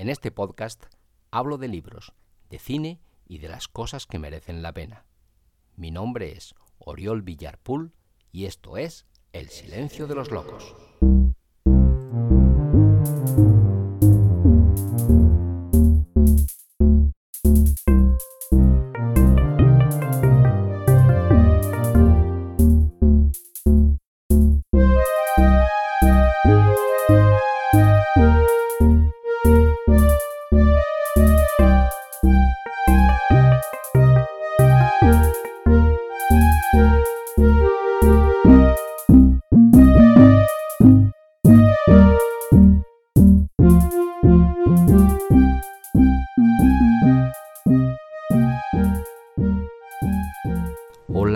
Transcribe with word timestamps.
En 0.00 0.08
este 0.08 0.30
podcast 0.30 0.86
hablo 1.30 1.58
de 1.58 1.68
libros, 1.68 2.14
de 2.48 2.58
cine 2.58 3.02
y 3.28 3.36
de 3.36 3.48
las 3.48 3.68
cosas 3.68 4.06
que 4.06 4.18
merecen 4.18 4.62
la 4.62 4.72
pena. 4.72 5.04
Mi 5.76 5.90
nombre 5.90 6.32
es 6.32 6.54
Oriol 6.78 7.20
Villarpool 7.20 7.92
y 8.32 8.46
esto 8.46 8.78
es 8.78 9.04
El 9.34 9.50
Silencio 9.50 10.06
de 10.06 10.14
los 10.14 10.30
Locos. 10.30 10.74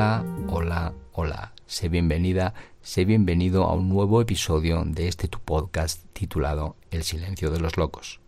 Hola, 0.05 0.23
hola, 0.49 0.95
hola. 1.13 1.53
Sé 1.65 1.89
bienvenida, 1.89 2.53
sé 2.83 3.07
bienvenido 3.07 3.65
a 3.65 3.73
un 3.73 3.89
nuevo 3.89 4.21
episodio 4.21 4.83
de 4.85 5.09
este 5.09 5.29
tu 5.29 5.41
podcast 5.41 6.05
titulado 6.13 6.77
El 6.91 7.05
silencio 7.05 7.51
de 7.51 7.59
los 7.59 7.79
locos. 7.79 8.21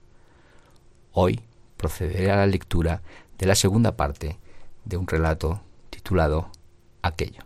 Hoy 1.13 1.43
procederé 1.77 2.31
a 2.31 2.37
la 2.37 2.47
lectura 2.47 3.03
de 3.37 3.45
la 3.45 3.55
segunda 3.55 3.95
parte 3.95 4.39
de 4.87 4.97
un 4.97 5.07
relato 5.07 5.61
titulado 5.91 6.49
Aquello. 7.03 7.43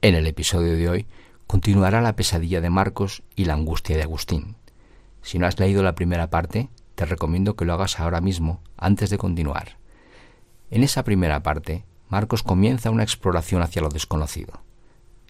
En 0.00 0.14
el 0.14 0.26
episodio 0.26 0.74
de 0.74 0.88
hoy 0.88 1.06
continuará 1.46 2.00
la 2.00 2.16
pesadilla 2.16 2.62
de 2.62 2.70
Marcos 2.70 3.24
y 3.34 3.44
la 3.44 3.52
angustia 3.52 3.94
de 3.94 4.04
Agustín. 4.04 4.56
Si 5.20 5.38
no 5.38 5.46
has 5.46 5.60
leído 5.60 5.82
la 5.82 5.94
primera 5.94 6.30
parte, 6.30 6.70
te 6.94 7.04
recomiendo 7.04 7.56
que 7.56 7.66
lo 7.66 7.74
hagas 7.74 8.00
ahora 8.00 8.22
mismo, 8.22 8.62
antes 8.78 9.10
de 9.10 9.18
continuar. 9.18 9.76
En 10.70 10.82
esa 10.82 11.04
primera 11.04 11.42
parte, 11.42 11.84
Marcos 12.08 12.42
comienza 12.42 12.90
una 12.90 13.02
exploración 13.02 13.62
hacia 13.62 13.82
lo 13.82 13.88
desconocido. 13.88 14.60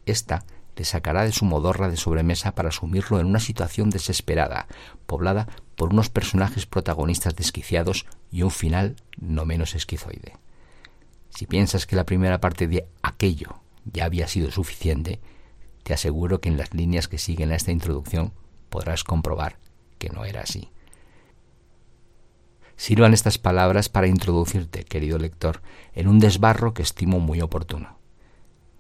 Esta 0.05 0.45
le 0.77 0.85
sacará 0.85 1.25
de 1.25 1.33
su 1.33 1.45
modorra 1.47 1.89
de 1.89 1.97
sobremesa 1.97 2.55
para 2.55 2.71
sumirlo 2.71 3.19
en 3.19 3.27
una 3.27 3.41
situación 3.41 3.89
desesperada, 3.89 4.67
poblada 5.07 5.49
por 5.75 5.91
unos 5.91 6.11
personajes 6.11 6.67
protagonistas 6.67 7.35
desquiciados 7.35 8.07
y 8.31 8.43
un 8.43 8.51
final 8.51 8.97
no 9.19 9.47
menos 9.47 9.75
esquizoide. 9.75 10.35
Si 11.31 11.47
piensas 11.47 11.87
que 11.87 11.97
la 11.97 12.05
primera 12.05 12.41
parte 12.41 12.69
de 12.69 12.87
aquello 13.03 13.61
ya 13.85 14.05
había 14.05 14.29
sido 14.29 14.51
suficiente, 14.51 15.21
te 15.83 15.95
aseguro 15.95 16.41
que 16.41 16.49
en 16.49 16.59
las 16.59 16.75
líneas 16.75 17.09
que 17.09 17.19
siguen 17.19 17.53
a 17.53 17.57
esta 17.57 17.73
introducción 17.73 18.33
podrás 18.69 19.05
comprobar 19.05 19.59
que 19.99 20.11
no 20.11 20.25
era 20.25 20.43
así. 20.43 20.71
Sirvan 22.77 23.15
estas 23.15 23.39
palabras 23.39 23.89
para 23.89 24.07
introducirte, 24.07 24.85
querido 24.85 25.19
lector, 25.19 25.63
en 25.95 26.09
un 26.09 26.19
desbarro 26.19 26.75
que 26.75 26.83
estimo 26.83 27.21
muy 27.21 27.41
oportuno. 27.41 27.99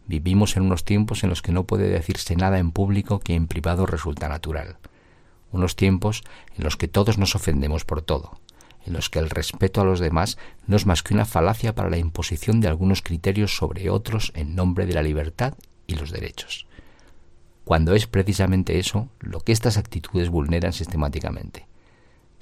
Vivimos 0.06 0.56
en 0.56 0.64
unos 0.64 0.84
tiempos 0.84 1.24
en 1.24 1.30
los 1.30 1.40
que 1.40 1.50
no 1.50 1.64
puede 1.64 1.88
decirse 1.88 2.36
nada 2.36 2.58
en 2.58 2.72
público 2.72 3.20
que 3.20 3.34
en 3.34 3.48
privado 3.48 3.86
resulta 3.86 4.28
natural. 4.28 4.76
Unos 5.50 5.76
tiempos 5.76 6.24
en 6.56 6.64
los 6.64 6.76
que 6.76 6.88
todos 6.88 7.16
nos 7.16 7.34
ofendemos 7.34 7.84
por 7.86 8.02
todo, 8.02 8.38
en 8.84 8.92
los 8.92 9.08
que 9.08 9.18
el 9.18 9.30
respeto 9.30 9.80
a 9.80 9.84
los 9.84 9.98
demás 9.98 10.36
no 10.66 10.76
es 10.76 10.84
más 10.84 11.02
que 11.02 11.14
una 11.14 11.24
falacia 11.24 11.74
para 11.74 11.90
la 11.90 11.96
imposición 11.96 12.60
de 12.60 12.68
algunos 12.68 13.00
criterios 13.00 13.56
sobre 13.56 13.88
otros 13.88 14.30
en 14.34 14.54
nombre 14.54 14.84
de 14.84 14.92
la 14.92 15.02
libertad 15.02 15.54
y 15.86 15.94
los 15.94 16.12
derechos. 16.12 16.66
Cuando 17.64 17.94
es 17.94 18.06
precisamente 18.06 18.78
eso 18.78 19.08
lo 19.20 19.40
que 19.40 19.52
estas 19.52 19.78
actitudes 19.78 20.28
vulneran 20.28 20.74
sistemáticamente 20.74 21.66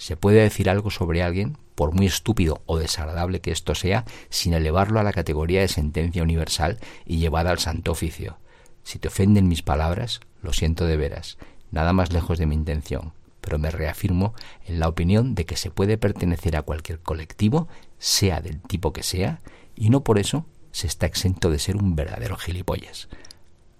se 0.04 0.19
puede 0.19 0.42
decir 0.42 0.69
algo 0.69 0.91
sobre 0.91 1.22
alguien, 1.22 1.56
por 1.75 1.94
muy 1.94 2.04
estúpido 2.04 2.60
o 2.66 2.76
desagradable 2.76 3.41
que 3.41 3.53
esto 3.53 3.75
sea, 3.75 4.04
sin 4.28 4.53
elevarlo 4.53 5.00
a 5.00 5.03
la 5.03 5.15
categoría 5.15 5.62
de 5.62 5.69
sentencia 5.69 6.22
universal 6.22 6.78
y 7.06 7.16
llevada 7.16 7.50
al 7.50 7.59
santo 7.59 7.92
oficio. 7.92 8.37
Si 8.82 8.98
te 8.98 9.09
ofenden 9.09 9.48
mis 9.48 9.62
palabras, 9.62 10.20
lo 10.43 10.53
siento 10.53 10.84
de 10.84 10.98
veras, 10.98 11.38
nada 11.70 11.94
más 11.94 12.12
lejos 12.12 12.37
de 12.37 12.44
mi 12.44 12.54
intención, 12.54 13.14
pero 13.41 13.59
me 13.59 13.70
reafirmo 13.70 14.34
en 14.66 14.78
la 14.78 14.88
opinión 14.88 15.34
de 15.34 15.47
que 15.47 15.56
se 15.56 15.70
puede 15.70 15.97
pertenecer 15.97 16.54
a 16.59 16.62
cualquier 16.62 17.00
colectivo, 17.00 17.66
sea 17.97 18.43
del 18.43 18.60
tipo 18.60 18.93
que 18.93 19.03
sea, 19.03 19.41
y 19.75 19.88
no 19.88 20.04
por 20.04 20.19
eso 20.19 20.44
se 20.70 20.87
está 20.87 21.06
exento 21.06 21.48
de 21.48 21.59
ser 21.59 21.76
un 21.76 21.97
verdadero 21.97 22.37
gilipollas. 22.37 23.09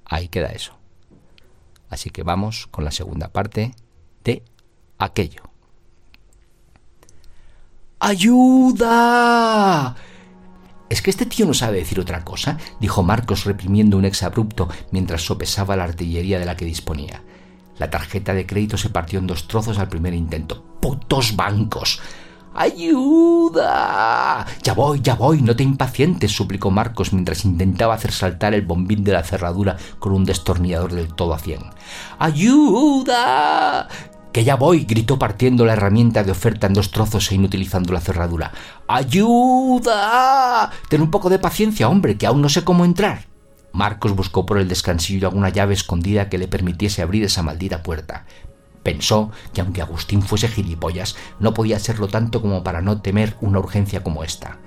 Ahí 0.07 0.29
queda 0.29 0.53
eso. 0.53 0.79
Así 1.91 2.09
que 2.09 2.23
vamos 2.23 2.67
con 2.69 2.83
la 2.83 2.93
segunda 2.93 3.29
parte 3.29 3.75
de 4.25 4.43
aquello. 4.97 5.54
¡Ayuda! 8.07 9.97
¿Es 10.91 11.01
que 11.01 11.09
este 11.09 11.25
tío 11.25 11.47
no 11.47 11.55
sabe 11.55 11.79
decir 11.79 11.99
otra 11.99 12.23
cosa? 12.23 12.59
dijo 12.79 13.03
Marcos 13.03 13.47
reprimiendo 13.47 13.97
un 13.97 14.05
exabrupto 14.05 14.69
mientras 14.91 15.23
sopesaba 15.23 15.75
la 15.75 15.85
artillería 15.85 16.39
de 16.39 16.45
la 16.45 16.55
que 16.55 16.67
disponía. 16.67 17.23
La 17.79 17.89
tarjeta 17.89 18.35
de 18.35 18.45
crédito 18.45 18.77
se 18.77 18.91
partió 18.91 19.21
en 19.21 19.27
dos 19.27 19.49
trozos 19.49 19.79
al 19.79 19.89
primer 19.89 20.13
intento. 20.13 20.63
¡Putos 20.83 21.35
bancos! 21.35 22.03
¡Ayuda! 22.53 24.45
Ya 24.63 24.75
voy, 24.75 25.01
ya 25.01 25.15
voy, 25.15 25.41
no 25.41 25.57
te 25.57 25.63
impacientes, 25.63 26.31
suplicó 26.31 26.71
Marcos 26.71 27.15
mientras 27.15 27.47
intentaba 27.47 27.95
hacer 27.95 28.13
saltar 28.13 28.53
el 28.53 28.67
bombín 28.67 29.03
de 29.03 29.13
la 29.13 29.25
cerradura 29.25 29.79
con 29.99 30.13
un 30.13 30.27
destornillador 30.27 30.93
del 30.93 31.15
todo 31.15 31.33
a 31.33 31.39
cien. 31.39 31.61
¡Ayuda! 32.19 33.89
Que 34.35 34.43
ya 34.43 34.57
voy, 34.57 34.85
gritó 34.85 35.17
partiendo 35.17 35.65
la 35.65 35.75
herramienta 35.75 36.25
de 36.25 36.33
oferta 36.33 36.67
en 36.67 36.73
dos 36.73 36.91
trozos 36.91 37.31
e 37.31 37.37
inutilizando 37.37 37.93
la 37.93 38.01
cerradura. 38.01 38.51
¡Ayuda! 38.89 40.73
Ten 40.89 41.03
un 41.03 41.13
poco 41.13 41.31
de 41.31 41.39
paciencia, 41.39 41.89
hombre, 41.89 42.19
que 42.19 42.27
aún 42.27 42.43
no 42.43 42.49
sé 42.49 42.65
cómo 42.65 42.85
entrar. 42.85 43.29
Marcos 43.71 44.17
buscó 44.17 44.45
por 44.45 44.59
el 44.59 44.67
descansillo 44.67 45.29
alguna 45.29 45.51
llave 45.51 45.75
escondida 45.75 46.29
que 46.29 46.39
le 46.39 46.49
permitiese 46.49 47.01
abrir 47.01 47.23
esa 47.23 47.45
maldita 47.45 47.85
puerta. 47.85 48.27
Pensó 48.83 49.31
que 49.53 49.61
aunque 49.61 49.83
Agustín 49.83 50.21
fuese 50.21 50.49
gilipollas, 50.49 51.15
no 51.39 51.55
podía 51.55 51.79
serlo 51.79 52.09
tanto 52.09 52.43
como 52.43 52.65
para 52.65 52.83
no 52.83 53.01
temer 53.01 53.37
una 53.41 53.61
urgencia 53.61 54.03
como 54.03 54.25
esta. 54.25 54.59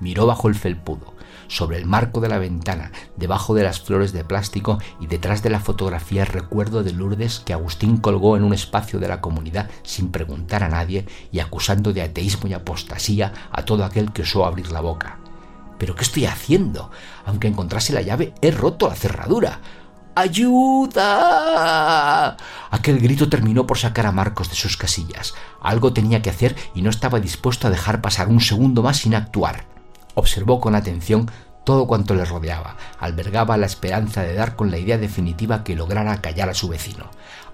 Miró 0.00 0.26
bajo 0.26 0.48
el 0.48 0.54
felpudo 0.54 1.11
sobre 1.52 1.76
el 1.76 1.84
marco 1.84 2.20
de 2.22 2.28
la 2.30 2.38
ventana, 2.38 2.92
debajo 3.16 3.54
de 3.54 3.62
las 3.62 3.80
flores 3.80 4.12
de 4.14 4.24
plástico 4.24 4.78
y 5.00 5.06
detrás 5.06 5.42
de 5.42 5.50
la 5.50 5.60
fotografía 5.60 6.24
recuerdo 6.24 6.82
de 6.82 6.92
Lourdes 6.92 7.40
que 7.40 7.52
Agustín 7.52 7.98
colgó 7.98 8.38
en 8.38 8.44
un 8.44 8.54
espacio 8.54 8.98
de 8.98 9.08
la 9.08 9.20
comunidad 9.20 9.68
sin 9.82 10.10
preguntar 10.10 10.64
a 10.64 10.70
nadie 10.70 11.04
y 11.30 11.40
acusando 11.40 11.92
de 11.92 12.00
ateísmo 12.00 12.48
y 12.48 12.54
apostasía 12.54 13.34
a 13.50 13.66
todo 13.66 13.84
aquel 13.84 14.12
que 14.12 14.22
osó 14.22 14.46
abrir 14.46 14.72
la 14.72 14.80
boca. 14.80 15.18
¿Pero 15.78 15.94
qué 15.94 16.04
estoy 16.04 16.24
haciendo? 16.24 16.90
Aunque 17.26 17.48
encontrase 17.48 17.92
la 17.92 18.00
llave, 18.00 18.32
he 18.40 18.50
roto 18.50 18.88
la 18.88 18.94
cerradura. 18.94 19.60
¡Ayuda! 20.14 21.58
Aquel 22.70 22.98
grito 22.98 23.28
terminó 23.28 23.66
por 23.66 23.76
sacar 23.78 24.06
a 24.06 24.12
Marcos 24.12 24.48
de 24.48 24.54
sus 24.54 24.78
casillas. 24.78 25.34
Algo 25.60 25.92
tenía 25.92 26.22
que 26.22 26.30
hacer 26.30 26.56
y 26.74 26.80
no 26.80 26.88
estaba 26.88 27.20
dispuesto 27.20 27.66
a 27.66 27.70
dejar 27.70 28.00
pasar 28.00 28.28
un 28.28 28.40
segundo 28.40 28.82
más 28.82 28.96
sin 28.98 29.14
actuar. 29.14 29.71
Observó 30.14 30.60
con 30.60 30.74
atención 30.74 31.30
todo 31.64 31.86
cuanto 31.86 32.14
le 32.14 32.24
rodeaba. 32.24 32.76
Albergaba 32.98 33.56
la 33.56 33.66
esperanza 33.66 34.22
de 34.22 34.34
dar 34.34 34.56
con 34.56 34.70
la 34.70 34.78
idea 34.78 34.98
definitiva 34.98 35.64
que 35.64 35.76
lograra 35.76 36.20
callar 36.20 36.48
a 36.48 36.54
su 36.54 36.68
vecino. 36.68 37.06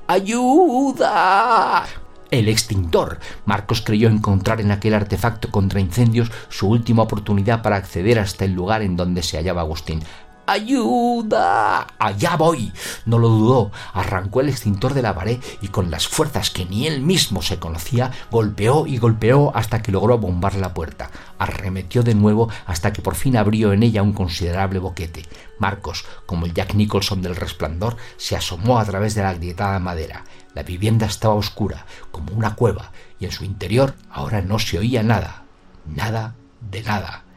¡Ayuda! 0.06 1.84
El 2.30 2.48
extintor. 2.48 3.20
Marcos 3.46 3.82
creyó 3.82 4.08
encontrar 4.08 4.60
en 4.60 4.70
aquel 4.70 4.94
artefacto 4.94 5.50
contra 5.50 5.80
incendios 5.80 6.30
su 6.48 6.68
última 6.68 7.02
oportunidad 7.02 7.62
para 7.62 7.76
acceder 7.76 8.18
hasta 8.18 8.44
el 8.44 8.52
lugar 8.52 8.82
en 8.82 8.96
donde 8.96 9.22
se 9.22 9.38
hallaba 9.38 9.62
Agustín. 9.62 10.02
¡Ayuda! 10.50 11.86
¡Allá 11.98 12.36
voy! 12.38 12.72
No 13.04 13.18
lo 13.18 13.28
dudó, 13.28 13.70
arrancó 13.92 14.40
el 14.40 14.48
extintor 14.48 14.94
de 14.94 15.02
la 15.02 15.14
pared 15.14 15.38
y 15.60 15.68
con 15.68 15.90
las 15.90 16.08
fuerzas 16.08 16.48
que 16.48 16.64
ni 16.64 16.86
él 16.86 17.02
mismo 17.02 17.42
se 17.42 17.58
conocía, 17.58 18.12
golpeó 18.30 18.86
y 18.86 18.96
golpeó 18.96 19.54
hasta 19.54 19.82
que 19.82 19.92
logró 19.92 20.16
bombar 20.16 20.54
la 20.54 20.72
puerta. 20.72 21.10
Arremetió 21.38 22.02
de 22.02 22.14
nuevo 22.14 22.48
hasta 22.64 22.94
que 22.94 23.02
por 23.02 23.14
fin 23.14 23.36
abrió 23.36 23.74
en 23.74 23.82
ella 23.82 24.02
un 24.02 24.14
considerable 24.14 24.78
boquete. 24.78 25.26
Marcos, 25.58 26.06
como 26.24 26.46
el 26.46 26.54
Jack 26.54 26.72
Nicholson 26.72 27.20
del 27.20 27.36
resplandor, 27.36 27.98
se 28.16 28.34
asomó 28.34 28.78
a 28.78 28.86
través 28.86 29.14
de 29.14 29.24
la 29.24 29.28
agrietada 29.28 29.78
madera. 29.80 30.24
La 30.54 30.62
vivienda 30.62 31.04
estaba 31.04 31.34
oscura, 31.34 31.84
como 32.10 32.32
una 32.32 32.54
cueva, 32.54 32.92
y 33.20 33.26
en 33.26 33.32
su 33.32 33.44
interior 33.44 33.96
ahora 34.10 34.40
no 34.40 34.58
se 34.58 34.78
oía 34.78 35.02
nada. 35.02 35.42
Nada 35.84 36.36
de 36.70 36.82
nada. 36.84 37.27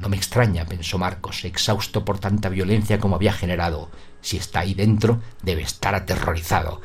No 0.00 0.08
me 0.08 0.16
extraña, 0.16 0.64
pensó 0.66 0.98
Marcos, 0.98 1.44
exhausto 1.44 2.04
por 2.04 2.18
tanta 2.18 2.48
violencia 2.48 3.00
como 3.00 3.16
había 3.16 3.32
generado. 3.32 3.90
Si 4.20 4.36
está 4.36 4.60
ahí 4.60 4.74
dentro, 4.74 5.20
debe 5.42 5.62
estar 5.62 5.94
aterrorizado. 5.94 6.80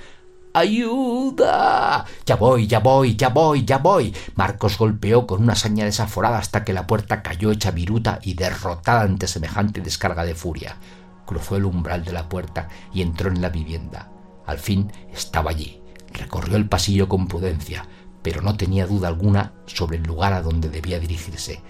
¡Ayuda! 0.55 2.05
Ya 2.27 2.35
voy, 2.35 2.67
ya 2.67 2.79
voy, 2.79 3.15
ya 3.15 3.29
voy, 3.29 3.65
ya 3.65 3.79
voy. 3.79 4.15
Marcos 4.35 4.77
golpeó 4.77 5.25
con 5.25 5.41
una 5.41 5.55
saña 5.55 5.83
desaforada 5.83 6.37
hasta 6.37 6.63
que 6.63 6.73
la 6.73 6.85
puerta 6.85 7.23
cayó 7.23 7.51
hecha 7.51 7.71
viruta 7.71 8.19
y 8.21 8.35
derrotada 8.35 9.01
ante 9.01 9.27
semejante 9.27 9.81
descarga 9.81 10.23
de 10.23 10.35
furia. 10.35 10.77
Cruzó 11.25 11.55
el 11.55 11.65
umbral 11.65 12.05
de 12.05 12.11
la 12.11 12.29
puerta 12.29 12.69
y 12.93 13.01
entró 13.01 13.31
en 13.31 13.41
la 13.41 13.49
vivienda. 13.49 14.11
Al 14.45 14.59
fin 14.59 14.91
estaba 15.11 15.49
allí. 15.49 15.81
Recorrió 16.11 16.55
el 16.55 16.69
pasillo 16.69 17.09
con 17.09 17.27
prudencia, 17.27 17.87
pero 18.21 18.43
no 18.43 18.55
tenía 18.55 18.85
duda 18.85 19.07
alguna 19.07 19.53
sobre 19.65 19.97
el 19.97 20.03
lugar 20.03 20.33
a 20.33 20.43
donde 20.43 20.69
debía 20.69 20.99
dirigirse. 20.99 21.63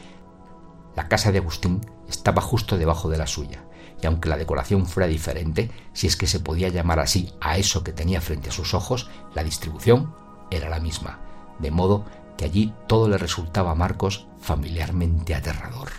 La 0.95 1.07
casa 1.07 1.31
de 1.31 1.39
Agustín 1.39 1.81
estaba 2.07 2.41
justo 2.41 2.77
debajo 2.77 3.09
de 3.09 3.17
la 3.17 3.27
suya 3.27 3.63
y 4.03 4.05
aunque 4.05 4.29
la 4.29 4.37
decoración 4.37 4.85
fuera 4.85 5.07
diferente, 5.07 5.71
si 5.93 6.07
es 6.07 6.17
que 6.17 6.27
se 6.27 6.41
podía 6.41 6.67
llamar 6.67 6.99
así 6.99 7.33
a 7.39 7.57
eso 7.57 7.83
que 7.83 7.93
tenía 7.93 8.19
frente 8.19 8.49
a 8.49 8.51
sus 8.51 8.73
ojos, 8.73 9.09
la 9.33 9.43
distribución 9.43 10.13
era 10.51 10.69
la 10.69 10.81
misma, 10.81 11.19
de 11.59 11.71
modo 11.71 12.05
que 12.37 12.45
allí 12.45 12.73
todo 12.87 13.07
le 13.07 13.17
resultaba 13.17 13.71
a 13.71 13.75
Marcos 13.75 14.27
familiarmente 14.41 15.33
aterrador. 15.33 15.89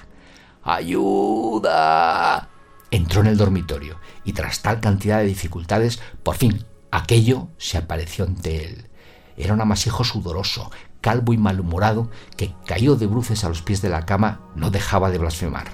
¡Ayuda! 0.63 2.49
Entró 2.91 3.23
en 3.23 3.29
el 3.29 3.39
dormitorio 3.39 3.99
y 4.25 4.35
tras 4.35 4.61
tal 4.61 4.81
cantidad 4.81 5.19
de 5.19 5.25
dificultades, 5.25 6.01
por 6.23 6.37
fin 6.37 6.65
aquello 6.91 7.49
se 7.57 7.79
apareció 7.79 8.25
ante 8.25 8.65
él. 8.65 8.89
Era 9.37 9.55
un 9.55 9.61
amasijo 9.61 10.05
sudoroso, 10.05 10.71
calvo 11.05 11.35
y 11.35 11.37
malhumorado, 11.37 12.09
que, 12.35 12.55
caído 12.65 12.97
de 12.97 13.07
bruces 13.07 13.45
a 13.45 13.51
los 13.51 13.61
pies 13.61 13.83
de 13.83 13.91
la 13.91 14.07
cama, 14.07 14.41
no 14.57 14.71
dejaba 14.71 15.11
de 15.11 15.19
blasfemar. 15.19 15.67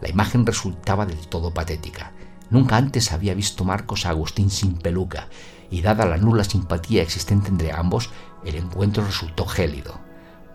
La 0.00 0.08
imagen 0.08 0.46
resultaba 0.46 1.04
del 1.04 1.28
todo 1.28 1.52
patética. 1.52 2.12
Nunca 2.48 2.78
antes 2.78 3.12
había 3.12 3.34
visto 3.34 3.66
Marcos 3.66 4.06
a 4.06 4.08
Agustín 4.08 4.48
sin 4.48 4.78
peluca, 4.78 5.28
y 5.70 5.82
dada 5.82 6.06
la 6.06 6.16
nula 6.16 6.44
simpatía 6.44 7.02
existente 7.02 7.50
entre 7.50 7.72
ambos, 7.72 8.08
el 8.42 8.54
encuentro 8.54 9.04
resultó 9.04 9.44
gélido. 9.44 10.00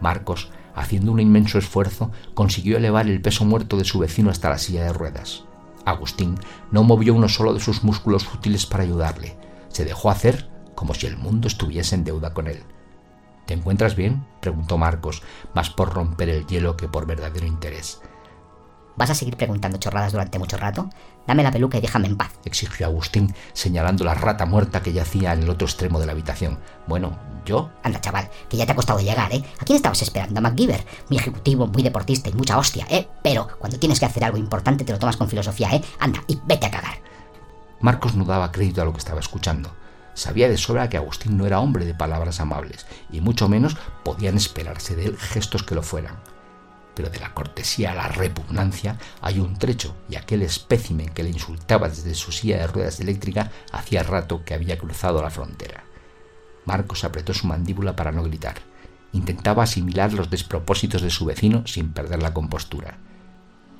Marcos, 0.02 0.50
haciendo 0.74 1.12
un 1.12 1.20
inmenso 1.20 1.60
esfuerzo, 1.60 2.10
consiguió 2.34 2.78
elevar 2.78 3.08
el 3.08 3.22
peso 3.22 3.46
muerto 3.46 3.78
de 3.78 3.86
su 3.86 4.00
vecino 4.00 4.32
hasta 4.32 4.50
la 4.50 4.58
silla 4.58 4.86
de 4.86 4.94
ruedas. 4.94 5.44
Agustín 5.86 6.40
no 6.72 6.82
movió 6.82 7.14
uno 7.14 7.30
solo 7.30 7.54
de 7.54 7.60
sus 7.60 7.84
músculos 7.84 8.28
útiles 8.34 8.66
para 8.66 8.82
ayudarle. 8.82 9.38
Se 9.68 9.86
dejó 9.86 10.10
hacer 10.10 10.50
como 10.74 10.96
si 10.96 11.06
el 11.06 11.16
mundo 11.16 11.48
estuviese 11.48 11.94
en 11.94 12.04
deuda 12.04 12.34
con 12.34 12.48
él. 12.48 12.64
¿Te 13.46 13.54
encuentras 13.54 13.96
bien? 13.96 14.26
preguntó 14.42 14.78
Marcos, 14.78 15.22
más 15.54 15.70
por 15.70 15.94
romper 15.94 16.30
el 16.30 16.48
hielo 16.48 16.76
que 16.78 16.88
por 16.88 17.06
verdadero 17.06 17.46
interés. 17.46 18.02
¿Vas 18.98 19.10
a 19.10 19.16
seguir 19.16 19.36
preguntando 19.36 19.78
chorradas 19.78 20.14
durante 20.14 20.40
mucho 20.40 20.58
rato? 20.58 20.90
Dame 21.28 21.44
la 21.44 21.52
peluca 21.52 21.78
y 21.78 21.82
déjame 21.82 22.08
en 22.08 22.16
paz, 22.16 22.32
exigió 22.46 22.86
Agustín, 22.86 23.36
señalando 23.52 24.06
la 24.06 24.14
rata 24.14 24.46
muerta 24.46 24.82
que 24.82 24.94
yacía 24.94 25.34
en 25.34 25.44
el 25.44 25.50
otro 25.50 25.68
extremo 25.68 26.00
de 26.00 26.06
la 26.06 26.14
habitación. 26.14 26.60
Bueno, 26.88 27.20
¿yo? 27.46 27.72
Anda, 27.84 28.00
chaval, 28.00 28.30
que 28.50 28.56
ya 28.56 28.66
te 28.66 28.72
ha 28.72 28.76
costado 28.76 29.00
llegar, 29.00 29.34
¿eh? 29.34 29.44
¿A 29.60 29.66
quién 29.66 29.76
estabas 29.76 30.02
esperando? 30.02 30.40
A 30.40 30.42
MacGyver, 30.42 30.86
muy 31.10 31.18
ejecutivo, 31.18 31.68
muy 31.68 31.84
deportista 31.84 32.30
y 32.30 32.34
mucha 32.34 32.58
hostia, 32.58 32.88
¿eh? 32.90 33.08
Pero 33.22 33.50
cuando 33.60 33.78
tienes 33.78 34.00
que 34.00 34.06
hacer 34.06 34.24
algo 34.24 34.38
importante 34.38 34.86
te 34.86 34.94
lo 34.94 35.00
tomas 35.00 35.18
con 35.18 35.28
filosofía, 35.28 35.70
¿eh? 35.74 35.82
Anda, 36.00 36.24
y 36.28 36.40
vete 36.46 36.68
a 36.68 36.72
cagar. 36.72 36.98
Marcos 37.82 38.16
no 38.16 38.24
daba 38.24 38.52
crédito 38.52 38.82
a 38.82 38.86
lo 38.86 38.94
que 38.94 39.00
estaba 39.00 39.20
escuchando. 39.20 39.72
Sabía 40.16 40.50
de 40.50 40.58
sobra 40.58 40.90
que 40.90 40.98
Agustín 40.98 41.38
no 41.38 41.46
era 41.46 41.60
hombre 41.60 41.86
de 41.86 41.94
palabras 41.94 42.40
amables, 42.40 42.88
y 43.12 43.22
mucho 43.22 43.48
menos 43.48 43.78
podían 44.04 44.38
esperarse 44.38 44.96
de 44.96 45.06
él 45.06 45.18
gestos 45.18 45.62
que 45.62 45.76
lo 45.76 45.84
fueran 45.84 46.18
pero 46.96 47.10
de 47.10 47.20
la 47.20 47.34
cortesía 47.34 47.92
a 47.92 47.96
la 47.96 48.08
repugnancia 48.08 48.98
hay 49.22 49.40
un 49.40 49.60
trecho, 49.60 49.96
y 50.10 50.16
aquel 50.16 50.42
espécimen 50.42 51.10
que 51.10 51.24
le 51.24 51.30
insultaba 51.30 51.90
desde 51.90 52.16
su 52.16 52.32
silla 52.32 52.58
de 52.58 52.68
ruedas 52.68 53.00
eléctrica 53.00 53.52
hacía 53.72 54.02
rato 54.02 54.44
que 54.46 54.54
había 54.54 54.78
cruzado 54.78 55.22
la 55.22 55.30
frontera. 55.30 55.84
Marcos 56.64 57.04
apretó 57.04 57.34
su 57.34 57.46
mandíbula 57.46 57.96
para 57.96 58.12
no 58.12 58.24
gritar. 58.24 58.56
Intentaba 59.12 59.64
asimilar 59.64 60.14
los 60.14 60.30
despropósitos 60.30 61.02
de 61.02 61.10
su 61.10 61.26
vecino 61.26 61.68
sin 61.68 61.92
perder 61.92 62.24
la 62.24 62.34
compostura. 62.34 62.98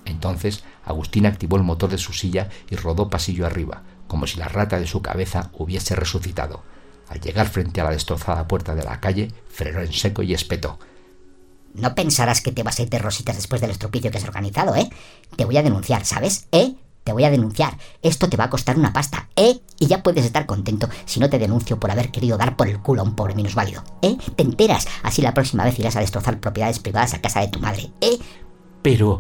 Entonces 0.04 0.64
Agustín 0.86 1.26
activó 1.26 1.58
el 1.58 1.64
motor 1.64 1.90
de 1.90 1.98
su 1.98 2.14
silla 2.14 2.50
y 2.70 2.76
rodó 2.76 3.10
pasillo 3.10 3.46
arriba, 3.46 3.82
como 4.08 4.28
si 4.28 4.38
la 4.38 4.48
rata 4.48 4.80
de 4.80 4.88
su 4.88 5.02
cabeza 5.02 5.50
hubiese 5.54 5.96
resucitado. 5.96 6.64
Al 7.08 7.22
llegar 7.22 7.48
frente 7.48 7.82
a 7.82 7.84
la 7.84 7.92
destrozada 7.92 8.48
puerta 8.48 8.76
de 8.76 8.84
la 8.84 9.00
calle, 9.00 9.32
frenó 9.50 9.82
en 9.82 9.94
seco 9.94 10.24
y 10.24 10.34
espetó. 10.34 10.80
No 11.74 11.94
pensarás 11.94 12.42
que 12.42 12.52
te 12.52 12.64
vas 12.64 12.80
a 12.80 12.84
ir 12.84 12.90
de 12.90 13.00
rositas 13.00 13.36
después 13.36 13.62
del 13.62 13.72
estropicio 13.72 14.10
que 14.10 14.18
has 14.18 14.24
organizado, 14.24 14.76
¿eh? 14.76 14.90
Te 15.36 15.46
voy 15.46 15.58
a 15.58 15.64
denunciar, 15.64 16.06
¿sabes? 16.06 16.48
¿Eh? 16.52 16.76
Te 17.04 17.12
voy 17.12 17.26
a 17.26 17.30
denunciar. 17.30 17.78
Esto 18.02 18.30
te 18.30 18.38
va 18.38 18.46
a 18.46 18.50
costar 18.50 18.78
una 18.80 18.94
pasta, 18.94 19.30
¿eh? 19.36 19.60
Y 19.78 19.88
ya 19.88 20.02
puedes 20.02 20.26
estar 20.26 20.46
contento 20.46 20.90
si 21.06 21.20
no 21.20 21.30
te 21.30 21.38
denuncio 21.38 21.80
por 21.80 21.92
haber 21.92 22.12
querido 22.12 22.38
dar 22.38 22.56
por 22.56 22.70
el 22.70 22.80
culo 22.80 23.02
a 23.02 23.04
un 23.04 23.16
pobre 23.16 23.36
minusválido, 23.36 23.84
¿eh? 24.02 24.18
Te 24.36 24.44
enteras. 24.44 24.88
Así 25.04 25.22
la 25.22 25.34
próxima 25.34 25.66
vez 25.66 25.78
irás 25.78 25.98
a 25.98 26.00
destrozar 26.00 26.40
propiedades 26.40 26.80
privadas 26.80 27.14
a 27.14 27.22
casa 27.22 27.42
de 27.42 27.50
tu 27.50 27.60
madre, 27.60 27.92
¿eh? 28.02 28.18
Pero... 28.82 29.20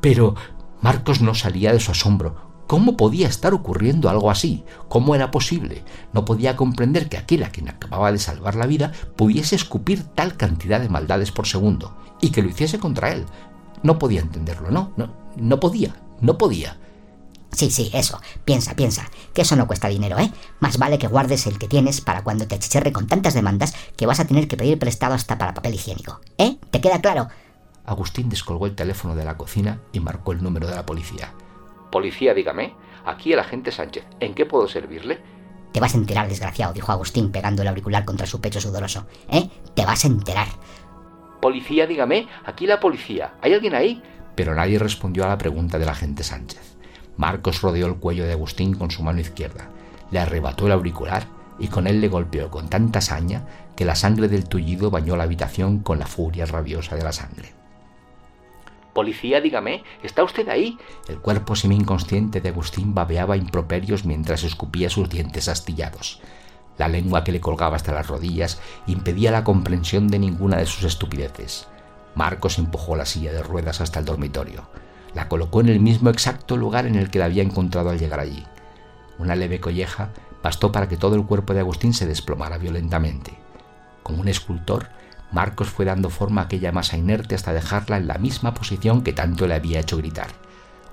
pero... 0.00 0.34
Marcos 0.80 1.20
no 1.20 1.34
salía 1.34 1.72
de 1.72 1.80
su 1.80 1.90
asombro. 1.90 2.36
¿Cómo 2.66 2.96
podía 2.96 3.28
estar 3.28 3.54
ocurriendo 3.54 4.10
algo 4.10 4.30
así? 4.30 4.64
¿Cómo 4.88 5.14
era 5.14 5.30
posible? 5.30 5.84
No 6.12 6.24
podía 6.24 6.56
comprender 6.56 7.08
que 7.08 7.16
aquel 7.16 7.44
a 7.44 7.50
quien 7.50 7.68
acababa 7.68 8.10
de 8.10 8.18
salvar 8.18 8.56
la 8.56 8.66
vida 8.66 8.92
pudiese 9.14 9.54
escupir 9.54 10.02
tal 10.02 10.36
cantidad 10.36 10.80
de 10.80 10.88
maldades 10.88 11.30
por 11.30 11.46
segundo 11.46 11.96
y 12.20 12.30
que 12.30 12.42
lo 12.42 12.48
hiciese 12.48 12.80
contra 12.80 13.12
él. 13.12 13.24
No 13.82 13.98
podía 13.98 14.20
entenderlo, 14.20 14.70
no, 14.70 14.92
no, 14.96 15.14
no 15.36 15.60
podía, 15.60 15.94
no 16.20 16.38
podía. 16.38 16.78
Sí, 17.52 17.70
sí, 17.70 17.90
eso. 17.94 18.20
Piensa, 18.44 18.74
piensa, 18.74 19.08
que 19.32 19.42
eso 19.42 19.54
no 19.54 19.68
cuesta 19.68 19.88
dinero, 19.88 20.18
¿eh? 20.18 20.32
Más 20.58 20.76
vale 20.76 20.98
que 20.98 21.06
guardes 21.06 21.46
el 21.46 21.58
que 21.58 21.68
tienes 21.68 22.00
para 22.00 22.24
cuando 22.24 22.48
te 22.48 22.56
achicharre 22.56 22.92
con 22.92 23.06
tantas 23.06 23.34
demandas 23.34 23.74
que 23.96 24.06
vas 24.06 24.18
a 24.18 24.26
tener 24.26 24.48
que 24.48 24.56
pedir 24.56 24.78
prestado 24.78 25.14
hasta 25.14 25.38
para 25.38 25.54
papel 25.54 25.74
higiénico. 25.74 26.20
¿Eh? 26.36 26.58
¿Te 26.70 26.80
queda 26.80 27.00
claro? 27.00 27.28
Agustín 27.84 28.28
descolgó 28.28 28.66
el 28.66 28.74
teléfono 28.74 29.14
de 29.14 29.24
la 29.24 29.36
cocina 29.36 29.80
y 29.92 30.00
marcó 30.00 30.32
el 30.32 30.42
número 30.42 30.66
de 30.66 30.74
la 30.74 30.84
policía. 30.84 31.32
Policía, 31.90 32.34
dígame. 32.34 32.74
Aquí 33.04 33.32
el 33.32 33.38
agente 33.38 33.70
Sánchez. 33.70 34.04
¿En 34.20 34.34
qué 34.34 34.46
puedo 34.46 34.68
servirle? 34.68 35.20
Te 35.72 35.80
vas 35.80 35.94
a 35.94 35.98
enterar, 35.98 36.28
desgraciado, 36.28 36.72
dijo 36.72 36.90
Agustín 36.92 37.30
pegando 37.30 37.62
el 37.62 37.68
auricular 37.68 38.04
contra 38.04 38.26
su 38.26 38.40
pecho 38.40 38.60
sudoroso. 38.60 39.06
¿Eh? 39.28 39.48
Te 39.74 39.84
vas 39.84 40.04
a 40.04 40.08
enterar. 40.08 40.48
Policía, 41.40 41.86
dígame. 41.86 42.28
Aquí 42.44 42.66
la 42.66 42.80
policía. 42.80 43.34
¿Hay 43.42 43.52
alguien 43.52 43.74
ahí? 43.74 44.02
Pero 44.34 44.54
nadie 44.54 44.78
respondió 44.78 45.24
a 45.24 45.28
la 45.28 45.38
pregunta 45.38 45.78
del 45.78 45.88
agente 45.88 46.22
Sánchez. 46.22 46.76
Marcos 47.16 47.62
rodeó 47.62 47.86
el 47.86 47.96
cuello 47.96 48.24
de 48.26 48.32
Agustín 48.32 48.74
con 48.74 48.90
su 48.90 49.02
mano 49.02 49.20
izquierda, 49.20 49.70
le 50.10 50.18
arrebató 50.18 50.66
el 50.66 50.72
auricular 50.72 51.26
y 51.58 51.68
con 51.68 51.86
él 51.86 52.00
le 52.00 52.08
golpeó 52.08 52.50
con 52.50 52.68
tanta 52.68 53.00
saña 53.00 53.46
que 53.74 53.86
la 53.86 53.94
sangre 53.94 54.28
del 54.28 54.48
tullido 54.48 54.90
bañó 54.90 55.16
la 55.16 55.24
habitación 55.24 55.78
con 55.78 55.98
la 55.98 56.06
furia 56.06 56.44
rabiosa 56.44 56.96
de 56.96 57.04
la 57.04 57.12
sangre. 57.12 57.55
Policía, 58.96 59.42
dígame, 59.42 59.84
¿está 60.02 60.24
usted 60.24 60.48
ahí? 60.48 60.78
El 61.06 61.18
cuerpo 61.18 61.54
semi-inconsciente 61.54 62.40
de 62.40 62.48
Agustín 62.48 62.94
babeaba 62.94 63.36
improperios 63.36 64.06
mientras 64.06 64.42
escupía 64.42 64.88
sus 64.88 65.10
dientes 65.10 65.48
astillados. 65.48 66.22
La 66.78 66.88
lengua 66.88 67.22
que 67.22 67.30
le 67.30 67.42
colgaba 67.42 67.76
hasta 67.76 67.92
las 67.92 68.06
rodillas 68.06 68.58
impedía 68.86 69.30
la 69.30 69.44
comprensión 69.44 70.08
de 70.08 70.18
ninguna 70.18 70.56
de 70.56 70.64
sus 70.64 70.84
estupideces. 70.84 71.68
Marcos 72.14 72.58
empujó 72.58 72.96
la 72.96 73.04
silla 73.04 73.34
de 73.34 73.42
ruedas 73.42 73.82
hasta 73.82 73.98
el 73.98 74.06
dormitorio. 74.06 74.66
La 75.12 75.28
colocó 75.28 75.60
en 75.60 75.68
el 75.68 75.80
mismo 75.80 76.08
exacto 76.08 76.56
lugar 76.56 76.86
en 76.86 76.94
el 76.94 77.10
que 77.10 77.18
la 77.18 77.26
había 77.26 77.42
encontrado 77.42 77.90
al 77.90 77.98
llegar 77.98 78.20
allí. 78.20 78.46
Una 79.18 79.36
leve 79.36 79.60
colleja 79.60 80.08
bastó 80.42 80.72
para 80.72 80.88
que 80.88 80.96
todo 80.96 81.16
el 81.16 81.26
cuerpo 81.26 81.52
de 81.52 81.60
Agustín 81.60 81.92
se 81.92 82.06
desplomara 82.06 82.56
violentamente. 82.56 83.36
Como 84.02 84.22
un 84.22 84.28
escultor, 84.28 84.88
Marcos 85.32 85.68
fue 85.68 85.84
dando 85.84 86.10
forma 86.10 86.42
a 86.42 86.44
aquella 86.44 86.72
masa 86.72 86.96
inerte 86.96 87.34
hasta 87.34 87.52
dejarla 87.52 87.96
en 87.96 88.06
la 88.06 88.18
misma 88.18 88.54
posición 88.54 89.02
que 89.02 89.12
tanto 89.12 89.46
le 89.46 89.54
había 89.54 89.80
hecho 89.80 89.96
gritar. 89.96 90.28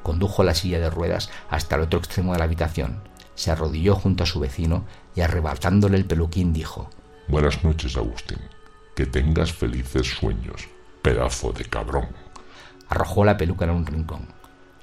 Condujo 0.01 0.43
la 0.43 0.55
silla 0.55 0.79
de 0.79 0.89
ruedas 0.89 1.29
hasta 1.49 1.75
el 1.75 1.81
otro 1.83 1.99
extremo 1.99 2.33
de 2.33 2.39
la 2.39 2.45
habitación, 2.45 3.01
se 3.35 3.51
arrodilló 3.51 3.95
junto 3.95 4.23
a 4.23 4.27
su 4.27 4.39
vecino 4.39 4.85
y 5.15 5.21
arrebatándole 5.21 5.97
el 5.97 6.05
peluquín 6.05 6.53
dijo 6.53 6.89
Buenas 7.27 7.63
noches, 7.63 7.97
Agustín. 7.97 8.39
Que 8.95 9.05
tengas 9.05 9.53
felices 9.53 10.07
sueños, 10.07 10.67
pedazo 11.01 11.51
de 11.51 11.65
cabrón. 11.65 12.09
Arrojó 12.89 13.25
la 13.25 13.37
peluca 13.37 13.65
en 13.65 13.71
un 13.71 13.85
rincón. 13.85 14.27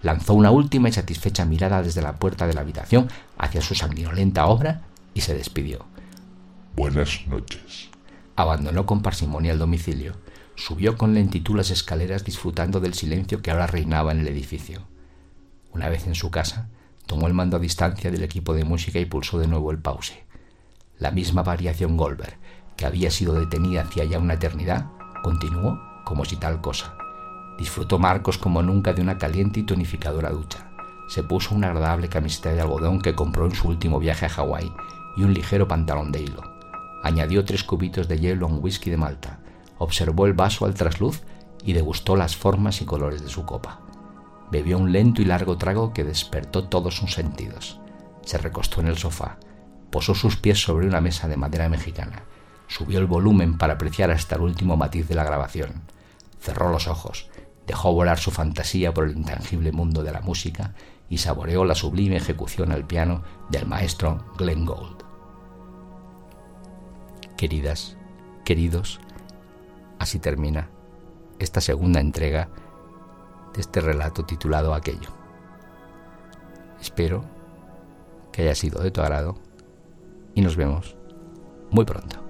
Lanzó 0.03 0.35
una 0.35 0.51
última 0.51 0.89
y 0.89 0.93
satisfecha 0.93 1.45
mirada 1.45 1.83
desde 1.83 2.03
la 2.03 2.17
puerta 2.17 2.47
de 2.47 2.55
la 2.55 2.63
habitación 2.63 3.09
hacia 3.39 3.61
su 3.61 3.75
sanguinolenta 3.75 4.47
obra 4.47 4.83
y 5.15 5.21
se 5.21 5.35
despidió. 5.35 5.85
Buenas 6.75 7.27
noches. 7.27 7.90
Abandonó 8.41 8.87
con 8.87 9.03
parsimonia 9.03 9.53
el 9.53 9.59
domicilio. 9.59 10.15
Subió 10.55 10.97
con 10.97 11.13
lentitud 11.13 11.57
las 11.57 11.71
escaleras 11.71 12.25
disfrutando 12.25 12.81
del 12.81 12.95
silencio 12.95 13.43
que 13.43 13.51
ahora 13.51 13.67
reinaba 13.67 14.13
en 14.13 14.21
el 14.21 14.29
edificio. 14.29 14.81
Una 15.75 15.91
vez 15.91 16.07
en 16.07 16.15
su 16.15 16.31
casa, 16.31 16.71
tomó 17.05 17.27
el 17.27 17.35
mando 17.35 17.59
a 17.59 17.61
distancia 17.61 18.11
del 18.11 18.23
equipo 18.23 18.55
de 18.55 18.65
música 18.65 18.99
y 18.99 19.05
pulsó 19.05 19.39
de 19.39 19.47
nuevo 19.47 19.71
el 19.71 19.79
pause. 19.79 20.25
La 20.99 21.11
misma 21.11 21.43
variación 21.43 21.99
Goldberg, 21.99 22.39
que 22.79 22.87
había 22.87 23.11
sido 23.11 23.35
detenida 23.35 23.83
hacía 23.83 24.07
ya 24.07 24.19
una 24.19 24.35
eternidad, 24.35 24.87
continuó 25.23 25.79
como 26.07 26.25
si 26.25 26.37
tal 26.37 26.63
cosa. 26.63 26.97
Disfrutó 27.59 27.99
Marcos 27.99 28.39
como 28.39 28.63
nunca 28.63 28.95
de 28.95 29.03
una 29.03 29.19
caliente 29.19 29.61
y 29.61 29.65
tonificadora 29.65 30.31
ducha. 30.31 30.71
Se 31.09 31.23
puso 31.23 31.55
una 31.55 31.67
agradable 31.69 32.09
camiseta 32.09 32.55
de 32.55 32.63
algodón 32.63 33.03
que 33.03 33.15
compró 33.15 33.45
en 33.45 33.55
su 33.55 33.69
último 33.69 33.99
viaje 33.99 34.25
a 34.25 34.31
Hawái 34.31 34.73
y 35.19 35.25
un 35.25 35.35
ligero 35.35 35.69
pantalón 35.69 36.11
de 36.11 36.23
hilo. 36.23 36.60
Añadió 37.03 37.45
tres 37.45 37.65
cubitos 37.65 38.09
de 38.09 38.19
hielo 38.19 38.47
a 38.47 38.51
un 38.51 38.63
whisky 38.63 38.91
de 38.91 38.97
Malta, 38.97 39.41
observó 39.79 40.27
el 40.27 40.35
vaso 40.35 40.67
al 40.67 40.75
trasluz 40.75 41.23
y 41.65 41.73
degustó 41.73 42.17
las 42.17 42.37
formas 42.37 42.81
y 42.83 42.85
colores 42.85 43.23
de 43.23 43.29
su 43.29 43.45
copa. 43.45 43.81
Bebió 44.51 44.79
un 44.79 44.93
lento 44.93 45.23
y 45.23 45.25
largo 45.25 45.57
trago 45.57 45.93
que 45.93 46.05
despertó 46.05 46.65
todos 46.69 46.97
sus 46.97 47.15
sentidos. 47.15 47.81
Se 48.23 48.39
recostó 48.39 48.81
en 48.81 48.89
el 48.89 48.99
sofá, 48.99 49.39
posó 49.91 50.15
sus 50.15 50.37
pies 50.37 50.63
sobre 50.63 50.87
una 50.87 51.01
mesa 51.01 51.29
de 51.29 51.37
madera 51.37 51.69
mexicana, 51.69 52.25
subió 52.69 52.99
el 52.99 53.07
volumen 53.07 53.59
para 53.59 53.75
apreciar 53.75 54.11
hasta 54.11 54.37
el 54.37 54.43
último 54.43 54.77
matiz 54.77 55.09
de 55.09 55.15
la 55.15 55.25
grabación, 55.25 55.83
cerró 56.41 56.71
los 56.71 56.87
ojos, 56.87 57.31
dejó 57.67 57.93
volar 57.93 58.19
su 58.19 58.31
fantasía 58.31 58.93
por 58.93 59.05
el 59.05 59.17
intangible 59.17 59.73
mundo 59.73 60.03
de 60.03 60.13
la 60.13 60.21
música 60.21 60.75
y 61.09 61.19
saboreó 61.19 61.65
la 61.65 61.75
sublime 61.75 62.17
ejecución 62.17 62.73
al 62.73 62.87
piano 62.87 63.23
del 63.51 63.67
maestro 63.67 64.25
Glenn 64.37 64.67
Gould. 64.67 65.10
Queridas, 67.41 67.97
queridos, 68.45 69.01
así 69.99 70.19
termina 70.19 70.69
esta 71.39 71.63
segunda 71.63 71.99
entrega 71.99 72.51
de 73.55 73.63
este 73.63 73.81
relato 73.81 74.27
titulado 74.27 74.75
Aquello. 74.75 75.09
Espero 76.83 77.25
que 78.31 78.43
haya 78.43 78.55
sido 78.55 78.83
de 78.83 78.91
tu 78.91 79.01
agrado 79.01 79.39
y 80.35 80.43
nos 80.43 80.55
vemos 80.55 80.99
muy 81.71 81.87
pronto. 81.87 82.30